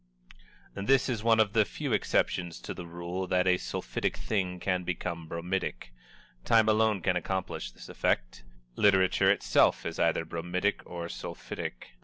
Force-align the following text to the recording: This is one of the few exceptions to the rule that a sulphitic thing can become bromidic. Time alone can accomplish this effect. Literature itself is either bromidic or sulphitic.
This 0.73 1.07
is 1.09 1.23
one 1.23 1.39
of 1.39 1.53
the 1.53 1.63
few 1.63 1.93
exceptions 1.93 2.59
to 2.61 2.73
the 2.73 2.87
rule 2.87 3.27
that 3.27 3.45
a 3.45 3.59
sulphitic 3.59 4.17
thing 4.17 4.59
can 4.59 4.83
become 4.83 5.27
bromidic. 5.27 5.91
Time 6.43 6.67
alone 6.67 7.03
can 7.03 7.15
accomplish 7.15 7.69
this 7.69 7.87
effect. 7.87 8.43
Literature 8.75 9.29
itself 9.29 9.85
is 9.85 9.99
either 9.99 10.25
bromidic 10.25 10.81
or 10.87 11.05
sulphitic. 11.07 11.89